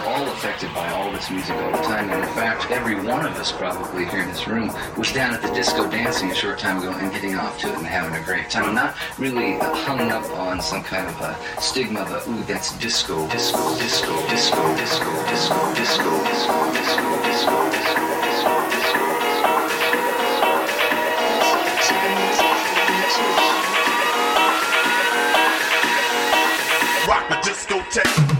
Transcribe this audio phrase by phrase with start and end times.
[0.00, 3.26] We're all affected by all this music all the time, and in fact, every one
[3.26, 6.58] of us probably here in this room was down at the disco dancing a short
[6.58, 8.74] time ago and getting off to it and having a great time.
[8.74, 13.76] Not really hung up on some kind of a stigma that, ooh, that's disco, disco,
[13.76, 18.00] disco, disco, disco, disco, disco, disco, disco, disco, disco,
[18.72, 19.04] disco, disco.
[21.76, 22.56] Disco, disco,
[23.02, 23.24] disco.
[27.06, 28.39] Rock the discotheque.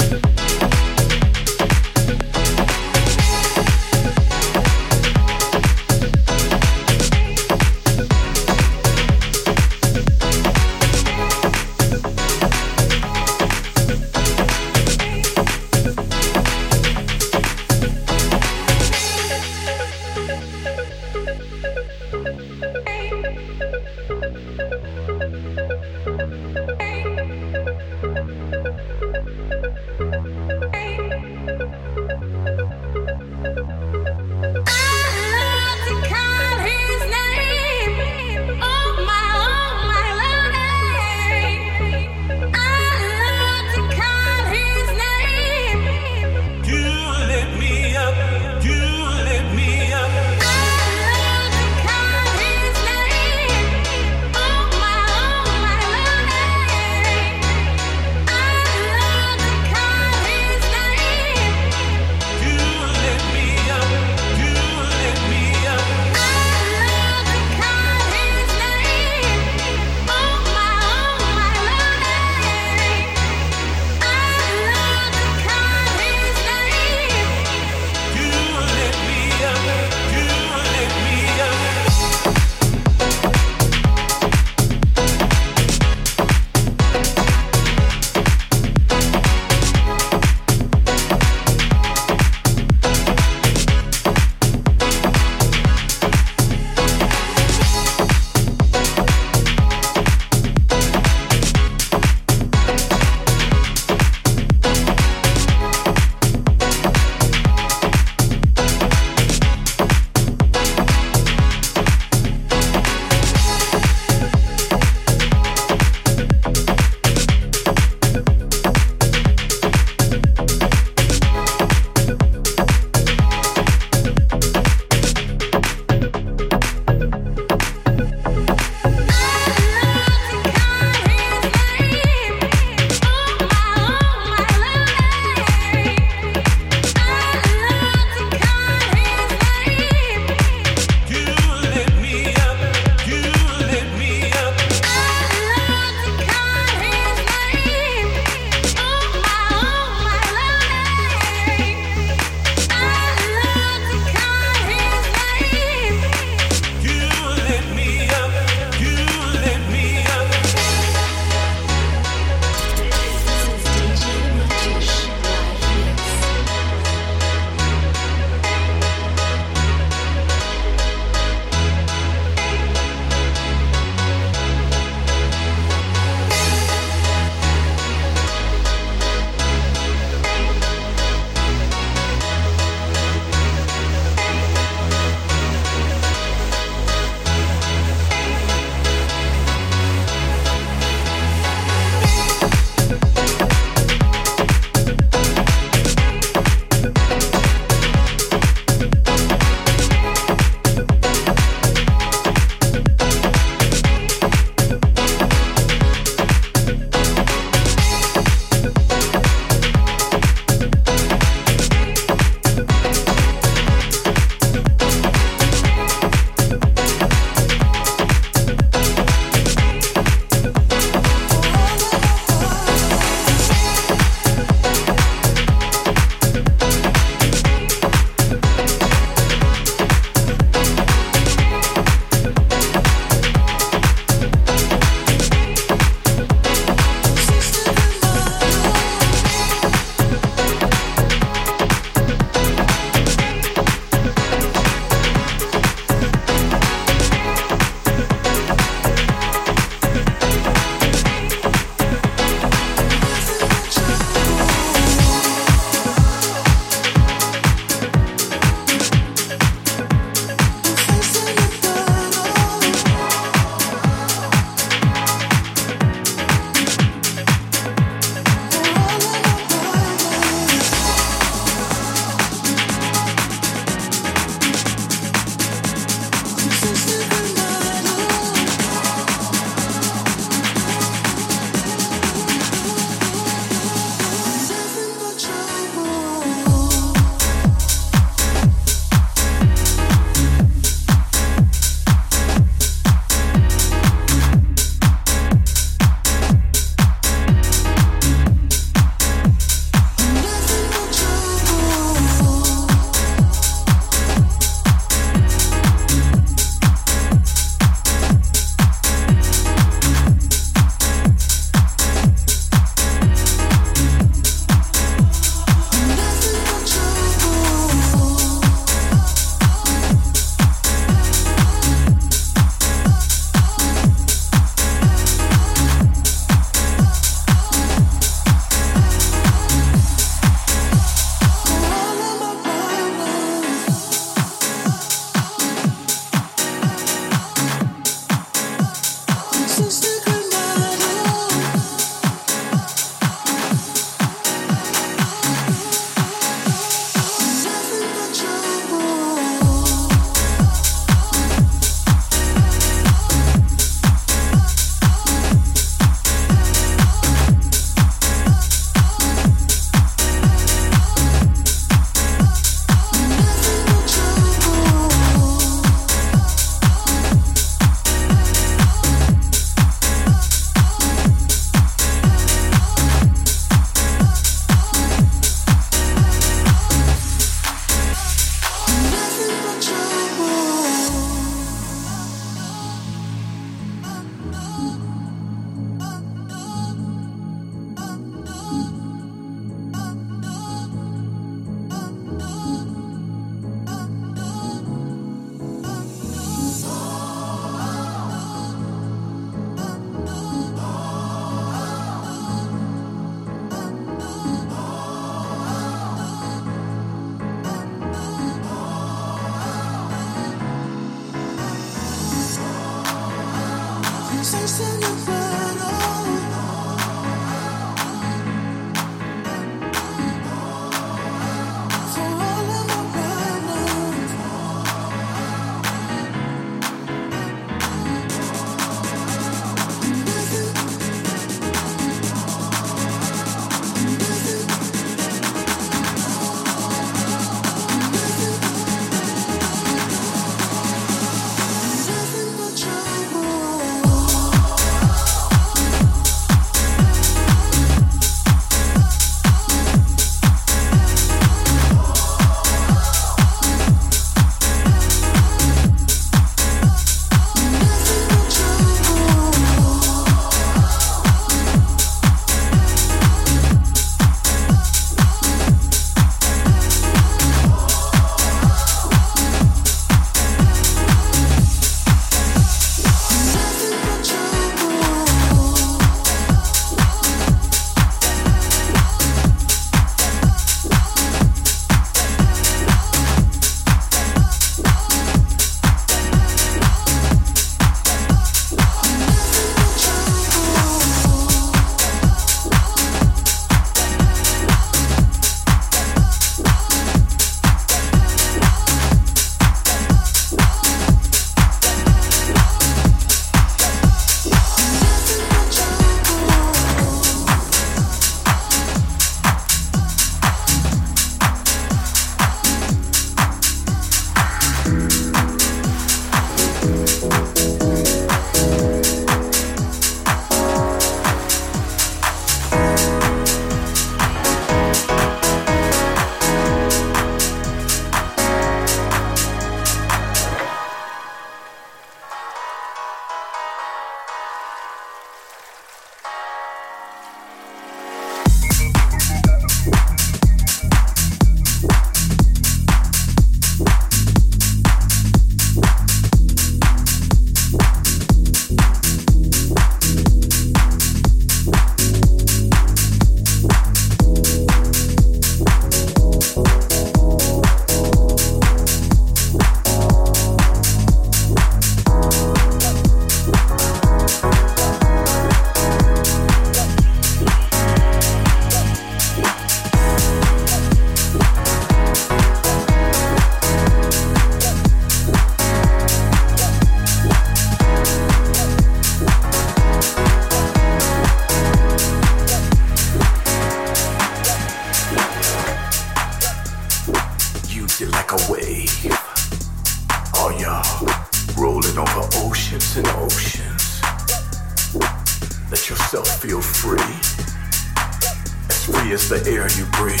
[598.86, 600.00] Is the air you breathe.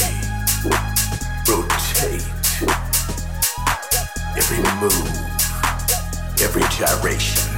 [1.48, 2.22] Rotate.
[4.36, 5.10] Every move,
[6.40, 7.55] every gyration.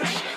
[0.00, 0.35] Are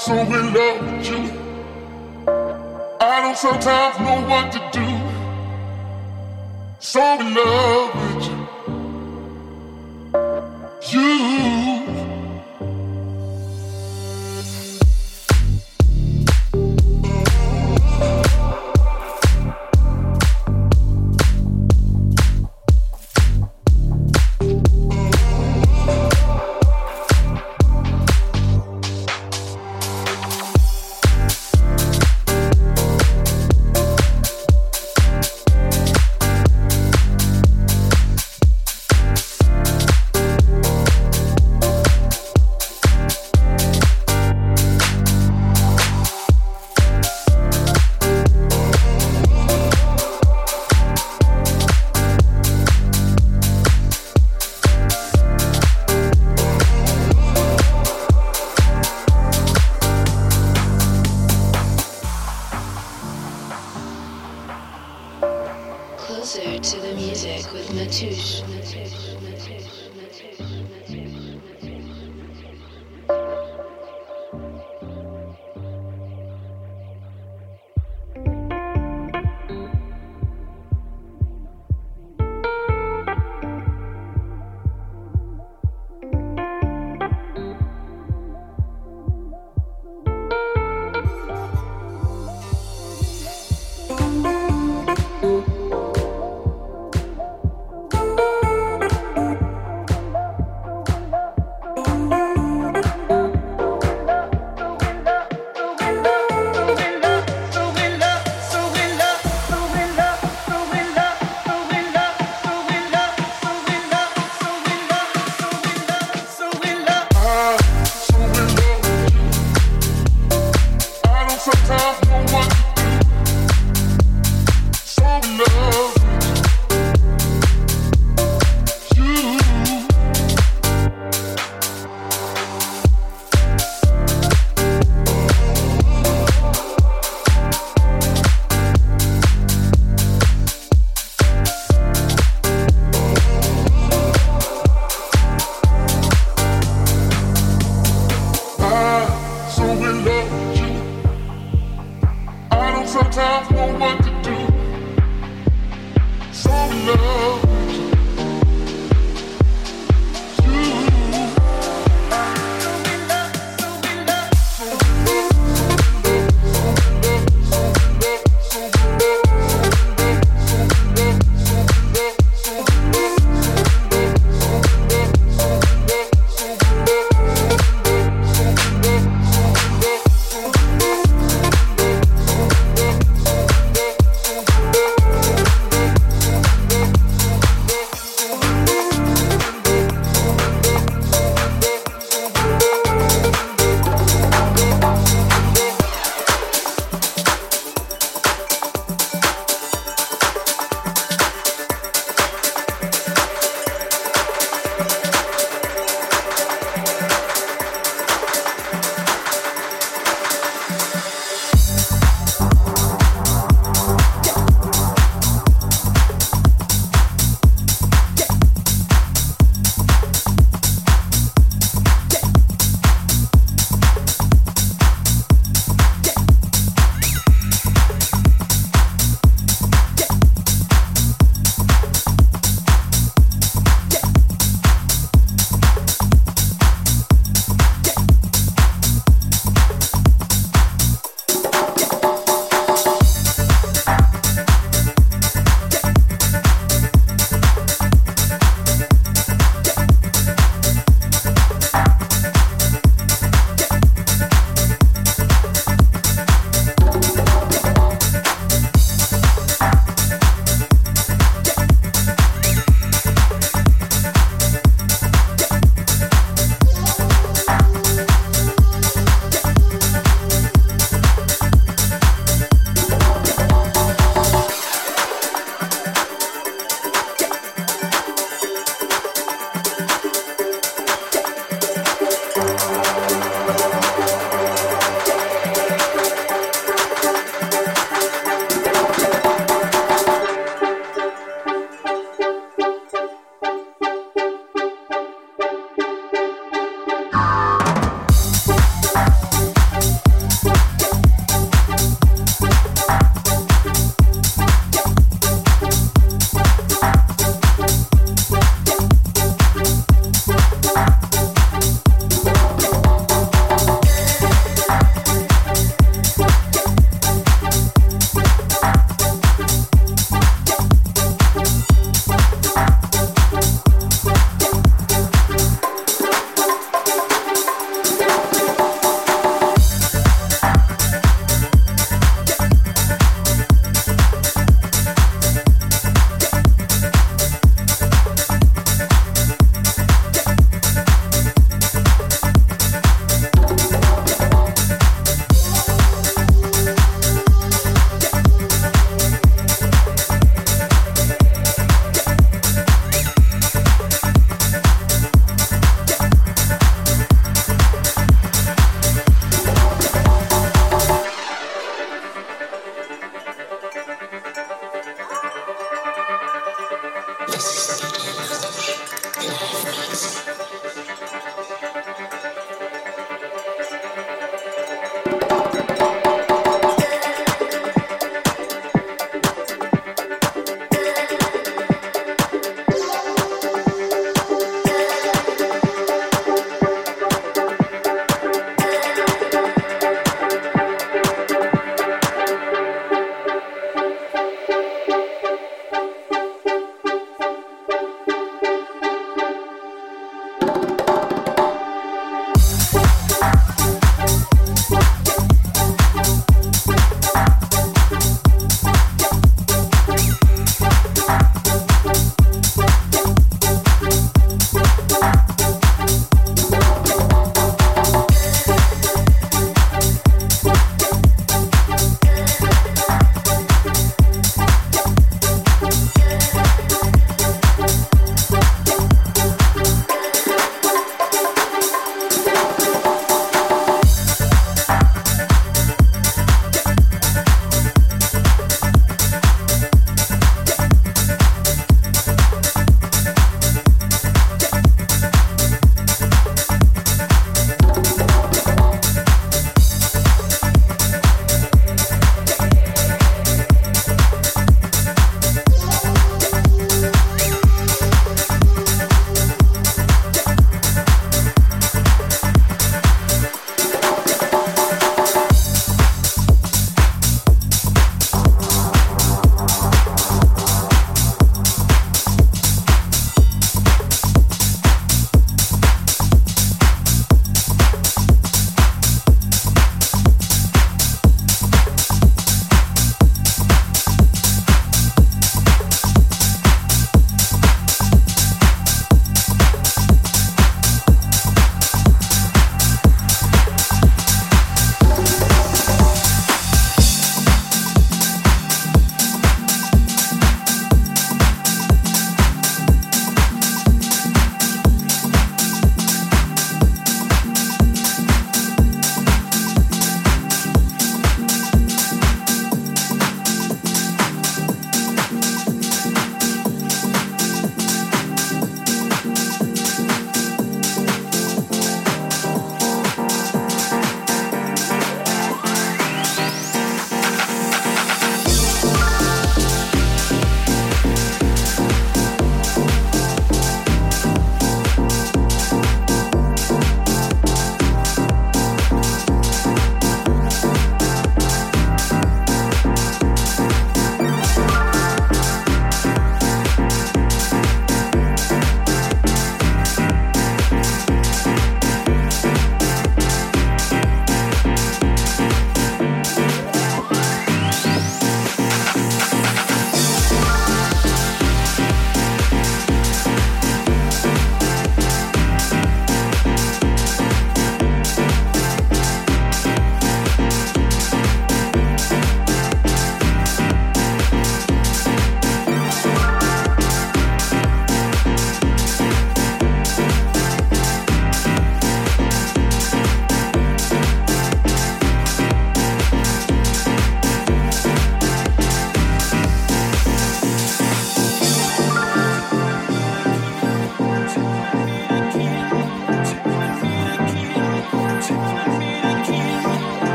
[0.00, 1.20] so in love with you.
[3.00, 4.88] I don't sometimes know what to do.
[6.78, 7.79] So in love.